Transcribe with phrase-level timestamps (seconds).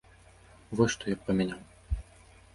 [0.79, 1.61] Вось, што я б памяняў.